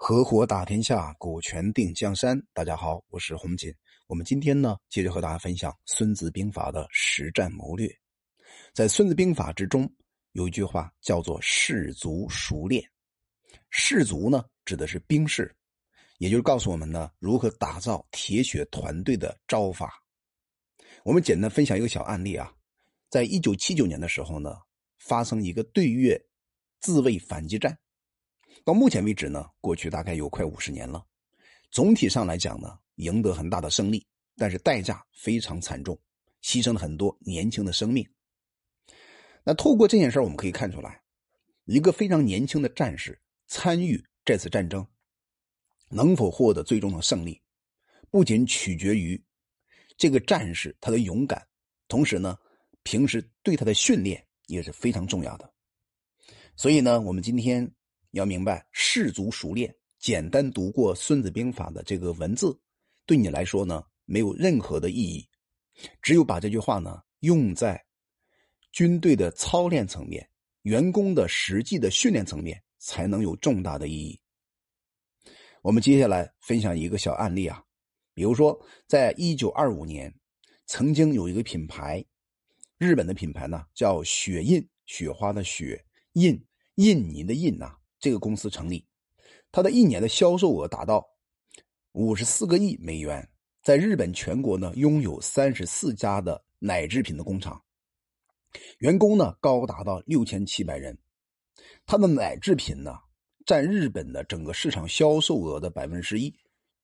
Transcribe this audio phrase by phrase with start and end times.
[0.00, 2.40] 合伙打天下，股权定江山。
[2.54, 3.74] 大家好，我是洪锦。
[4.06, 7.92] 我们今天呢，接着和大家分享《孙子兵法》的实战谋略。
[8.72, 9.92] 在《孙子兵法》之中，
[10.32, 12.88] 有一句话叫做“士卒熟练”。
[13.70, 15.52] 士卒呢，指的是兵士，
[16.18, 20.00] 也就是告诉我们呢，如何打造铁血团队的招法。
[21.02, 22.54] 我们简单分享一个小案例啊，
[23.10, 24.58] 在一九七九年的时候呢，
[25.00, 26.18] 发生一个对越
[26.80, 27.76] 自卫反击战。
[28.68, 31.02] 到目前为止呢，过去大概有快五十年了。
[31.70, 35.98] 总体上来讲呢，赢得很大的胜利，但是代价非常惨重，
[36.42, 38.06] 牺牲了很多年轻的生命。
[39.42, 41.02] 那透过这件事我们可以看出来，
[41.64, 44.86] 一个非常年轻的战士参与这次战争，
[45.88, 47.40] 能否获得最终的胜利，
[48.10, 49.18] 不仅取决于
[49.96, 51.42] 这个战士他的勇敢，
[51.88, 52.36] 同时呢，
[52.82, 55.50] 平时对他的训练也是非常重要的。
[56.54, 57.66] 所以呢，我们今天。
[58.12, 62.58] 要明白，士卒熟练，简单读过《孙子兵法》的这个文字，
[63.04, 65.28] 对你来说呢，没有任何的意义。
[66.00, 67.84] 只有把这句话呢，用在
[68.72, 70.28] 军队的操练层面、
[70.62, 74.18] 员工的实际的训练层面，才能有重大的意义。
[75.62, 77.62] 我们接下来分享一个小案例啊，
[78.14, 80.12] 比如说，在一九二五年，
[80.66, 82.04] 曾经有一个品牌，
[82.78, 86.42] 日本的品牌呢，叫雪印，雪花的雪，印，
[86.76, 87.76] 印尼的印呐。
[88.00, 88.84] 这个公司成立，
[89.50, 91.04] 它的一年的销售额达到
[91.92, 93.28] 五十四个亿美元，
[93.62, 97.60] 在日本全国呢拥有三十四家的奶制品的工厂，
[98.78, 100.96] 员工呢高达到六千七百人，
[101.86, 102.98] 它的奶制品呢
[103.44, 106.32] 占日本的整个市场销售额的百分之十一，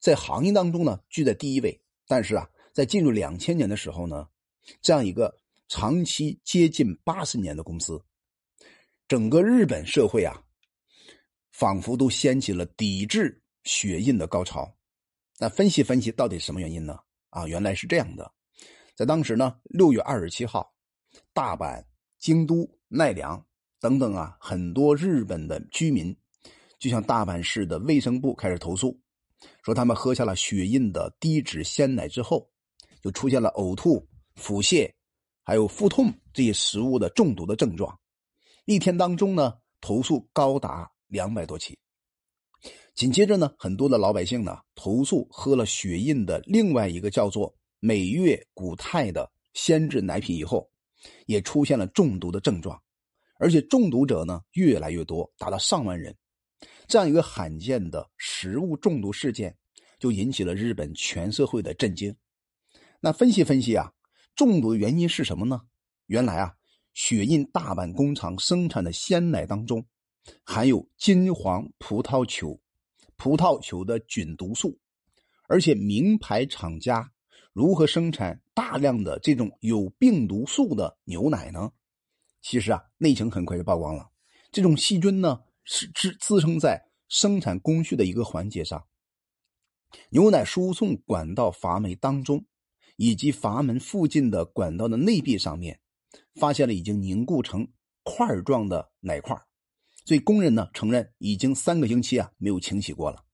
[0.01, 1.81] 在行业当中呢居在第一位。
[2.07, 4.29] 但是啊，在进入两千年的时候呢，
[4.83, 5.35] 这样一个
[5.69, 8.03] 长期接近八十年的公司，
[9.09, 10.44] 整个日本社会啊。
[11.55, 14.69] 仿佛都掀起了抵制血印的高潮。
[15.39, 16.99] 那分析分析，到底什么原因呢？
[17.31, 18.29] 啊，原来是这样的，
[18.97, 20.75] 在当时呢，六月二十七号，
[21.33, 21.81] 大阪、
[22.19, 23.41] 京都、奈良
[23.79, 26.17] 等等啊，很多日本的居民
[26.81, 29.01] 就向大阪市的卫生部开始投诉，
[29.63, 32.51] 说他们喝下了血印的低脂鲜奶之后，
[33.01, 34.93] 就出现了呕吐、腹泻，
[35.45, 37.97] 还有腹痛这些食物的中毒的症状。
[38.65, 40.91] 一天当中呢，投诉高达。
[41.15, 41.79] 两百多起，
[42.93, 50.69] 紧接着呢，很多的老百姓呢投诉喝了血印的另外一个叫做美月古泰的鲜制奶品以后，
[51.27, 52.83] 也出现了中毒的症状，
[53.39, 56.13] 而且中毒者呢越来越多，达到上万人。
[56.89, 59.57] 这样一个罕见的食物中毒事件，
[60.01, 62.13] 就引起了日本全社会的震惊。
[62.99, 63.93] 那分析分析啊，
[64.35, 65.61] 中毒的原因是什么呢？
[66.07, 66.55] 原来啊，
[66.93, 69.87] 血印大阪工厂生产的鲜奶当中。
[70.45, 72.61] 含有金黄葡萄球，
[73.17, 74.79] 葡萄球的菌毒素，
[75.49, 77.13] 而且名牌厂家
[77.53, 81.73] 如何生产大量的这种有病毒素的牛奶呢？
[82.41, 84.11] 其实啊，内情很快就曝光了。
[84.51, 88.87] 这种细菌呢，是滋滋生在生产工序的一个环节上，
[90.11, 92.45] 牛奶输送管道阀门当中，
[92.97, 95.81] 以及阀门附近的管道的内壁上面，
[96.35, 97.67] 发现了已经凝固成
[98.03, 99.37] 块状的奶块。
[100.05, 103.25] 所以工人呢承认已经三个星期啊没有清洗过了。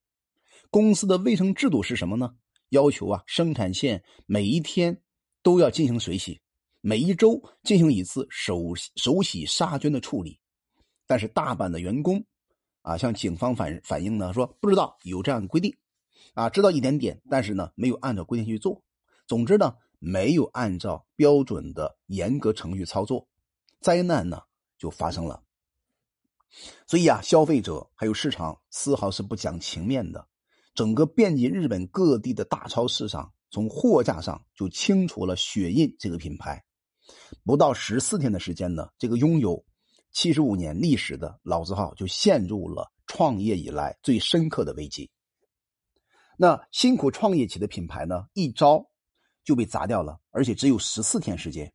[0.71, 2.35] 公司的卫生制度是什么呢？
[2.69, 5.03] 要求啊生产线每一天
[5.43, 6.41] 都要进行水洗，
[6.81, 10.39] 每一周进行一次手手洗杀菌的处理。
[11.09, 12.25] 但是大阪的员工
[12.83, 15.77] 啊向警方反反映呢说不知道有这样的规定，
[16.35, 18.81] 啊知道一点点，但是呢没有按照规定去做。
[19.27, 23.27] 总之呢没有按照标准的严格程序操作，
[23.81, 24.43] 灾难呢
[24.79, 25.43] 就发生了。
[26.87, 30.27] 所以啊，消费者还有市场丝毫是不讲情面的。
[30.75, 36.65] 整个遍及日本各地的大超市上，从货架上就清除了雪印这个品牌。
[37.45, 39.65] 不到十四天的时间呢，这个拥有
[40.13, 45.11] 七十五年历史的老字号就陷入了创业以来最深刻的危机。
[46.37, 48.89] 那辛苦创业起的品牌呢，一招
[49.45, 51.73] 就被砸掉了，而且只有十四天时间。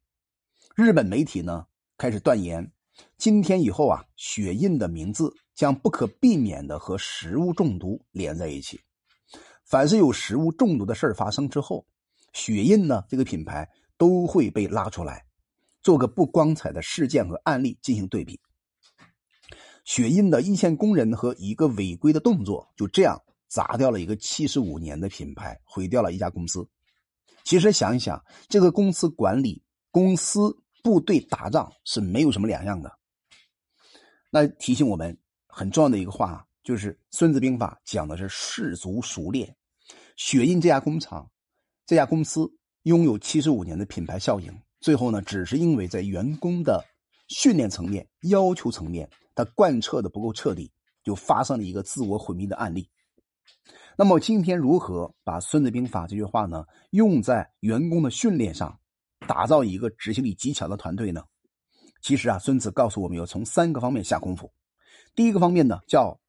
[0.76, 1.66] 日本媒体呢
[1.98, 2.72] 开始断言。
[3.18, 8.80] 今天以后啊，血印的名字将不可避免的和食物中毒连在一起。
[9.64, 11.86] 凡是有食物中毒的事发生之后，
[12.34, 15.26] 血印呢这个品牌都会被拉出来，
[15.82, 18.40] 做个不光彩的事件和案例进行对比。
[19.84, 26.68] 血印的一线工人和一个违规的动作，就这样砸掉了一个七十五年的品牌，毁掉了一家公司。
[27.44, 30.62] 其实想一想，这个公司管理公司。
[30.86, 33.00] 部队打仗是没有什么两样的。
[34.30, 35.18] 那提醒我们
[35.48, 39.56] 很重要的一个话，就是《孙子兵法》讲的是士卒熟练。
[40.16, 41.28] 雪印这家工厂、
[41.88, 42.48] 这家公司
[42.84, 46.86] 拥有七十五年的品牌效应，最后呢，只是因为在员工的
[47.30, 50.72] 训练层面、要求层面，他贯彻的不够彻底，
[51.04, 52.88] 就发生了一个自我毁灭的案例。
[53.98, 58.80] 那么今天如何把《孙子兵法》这句话呢，用在员工的训练上，
[59.28, 61.24] 打造一个执行力极强的团队呢？
[62.02, 64.52] 其实啊，孙子告诉我们要从三个方面下功夫。
[65.16, 66.20] 第一个方面呢，叫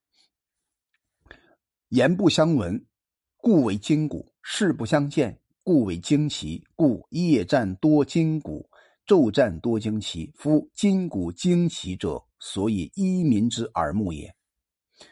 [1.88, 2.86] 言不相闻，
[3.36, 6.64] 故为筋骨；事不相见，故为惊奇。
[6.74, 8.68] 故夜战多筋骨，
[9.06, 10.32] 昼战多惊奇。
[10.34, 14.34] 夫筋骨惊奇者，所以一民之耳目也。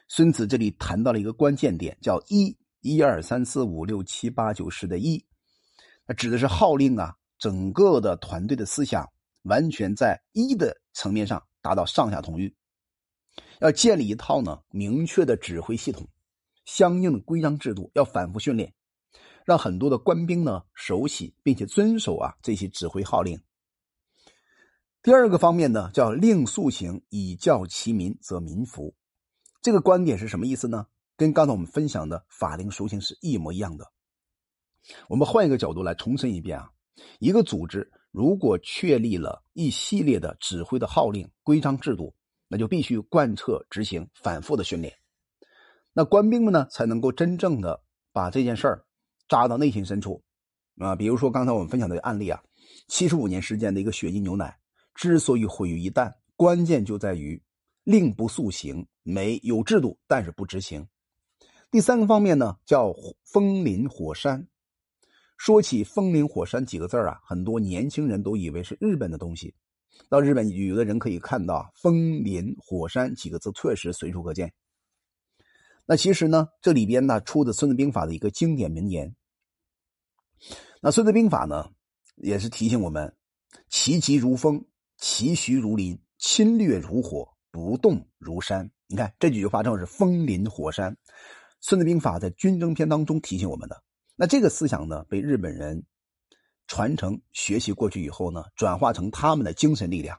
[0.09, 5.23] 孙子这里谈到了一个关键点，叫一一二三四五六七八九十的一，
[6.07, 9.09] 那指的是号令啊，整个的团队的思想。
[9.45, 12.57] 完全在一的层面上达到上下同欲，
[13.61, 16.09] 要建立一套呢明确的指挥系统，
[16.65, 18.73] 相应的规章制度，要反复训练，
[19.45, 23.39] 让很多的官兵呢熟悉并且遵守啊这些指挥号令。
[25.03, 28.95] 第二个方面呢叫令速行，以教其民，则民服。
[29.61, 30.87] 这个观点是什么意思呢？
[31.19, 33.93] 跟刚才我们分享的法令属性是一模一样的。
[35.07, 36.71] 我们换一个角度来重申一遍啊，
[37.19, 37.91] 一个组织。
[38.11, 42.15] 如果确立了一系列的指挥的号令、规章制度，
[42.47, 44.95] 那就必须贯彻执行、反复的训练。
[45.93, 47.83] 那官兵们呢，才能够真正的
[48.13, 48.85] 把这件事儿
[49.27, 50.23] 扎到内心深处
[50.79, 50.95] 啊。
[50.95, 52.41] 比如说刚才我们分享的案例啊，
[52.87, 54.57] 七十五年时间的一个雪衣牛奶
[54.95, 57.43] 之所以毁于一旦，关键就在于
[57.83, 60.87] 令不速行，没有制度，但是不执行。
[61.73, 62.95] 第三个方面呢，叫
[63.25, 64.47] 风林火山。
[65.37, 69.55] 说起“风林火山”几个字啊，很多年轻人都以为是日本的东西。
[70.09, 74.53] 到日本旅游的人可以看到“风林火山”几个字，确实随处可见。
[75.87, 79.15] 那其实呢，这里边呢出的《孙子兵法》的一个经典名言。
[80.81, 81.71] 那《孙子兵法》呢，
[82.17, 83.15] 也是提醒我们：
[83.69, 84.65] 其疾如风，
[84.97, 88.71] 其徐如林，侵略如火，不动如山。
[88.87, 90.93] 你看这几句话正是“风林火山”。
[91.61, 93.83] 《孙子兵法》在军争篇当中提醒我们的。
[94.17, 95.85] 那这个思想呢，被日本人
[96.69, 100.17] 传承学习过去以后呢，转化成他们的精神力量。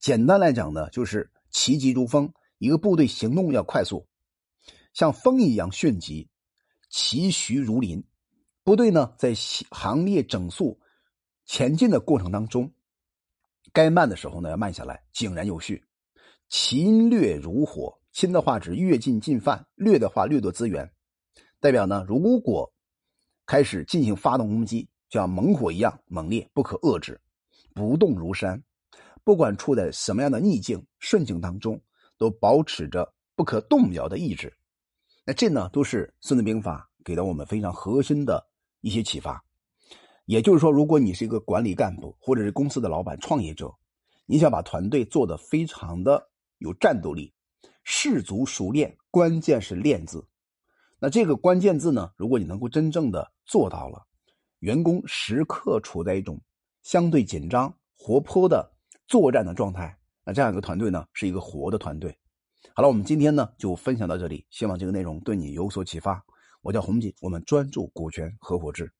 [0.00, 4.08] 简单来讲呢，就是其疾如风，一个部队行动要快速，
[4.94, 6.28] 像风一样迅疾；
[6.90, 8.04] 其徐如林，
[8.64, 10.80] 部队呢在行列整肃
[11.46, 12.72] 前进的过程当中，
[13.72, 15.86] 该慢的时候呢要慢下来，井然有序。
[16.48, 20.90] 侵略如火，侵的话指越境进犯，掠的话掠夺资源，
[21.60, 22.74] 代表呢如果。
[23.48, 27.18] 开始进行发动攻击，就像猛火一样猛烈，不可遏制，
[27.74, 28.62] 不动如山。
[29.24, 31.80] 不管处在什么样的逆境、顺境当中，
[32.18, 34.54] 都保持着不可动摇的意志。
[35.24, 38.46] 那这呢，都是《孙子兵法》给到我们非常核心的
[38.82, 39.42] 一些启发。
[40.26, 43.74] 也就是说，如果你是一个管理干部，或者是公司的老板、创业者，
[44.26, 46.28] 你想把团队做得非常的
[46.58, 47.32] 有战斗力，
[47.82, 50.26] 士卒熟练，关键是练字。
[51.00, 52.10] 那这个关键字呢？
[52.16, 54.04] 如果你能够真正的做到了，
[54.58, 56.40] 员工时刻处在一种
[56.82, 58.72] 相对紧张、活泼的
[59.06, 62.18] 作战的状态，那这样一个团队呢，是一个活的团队。
[62.74, 66.20] 好了，我们今天呢就分享到这里，希望这个内容对你有所启发。
[66.62, 68.92] 我叫洪锦，我们专注股权合伙制。